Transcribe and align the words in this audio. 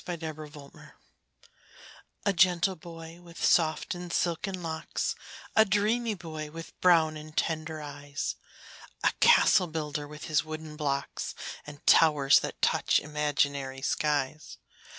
THE 0.03 0.17
CASTLE 0.17 0.47
BUILDER 0.47 0.95
A 2.25 2.33
gentle 2.33 2.75
boy, 2.75 3.21
with 3.21 3.45
soft 3.45 3.93
and 3.93 4.11
silken 4.11 4.63
locks 4.63 5.13
A 5.55 5.63
dreamy 5.63 6.15
boy, 6.15 6.49
with 6.49 6.73
brown 6.81 7.15
and 7.17 7.37
tender 7.37 7.83
eyes, 7.83 8.35
A 9.03 9.11
castle 9.19 9.67
builder, 9.67 10.07
with 10.07 10.23
his 10.23 10.43
wooden 10.43 10.75
blocks, 10.75 11.35
And 11.67 11.85
towers 11.85 12.39
that 12.39 12.63
touch 12.63 12.99
imaginary 12.99 13.83
skies. 13.83 14.57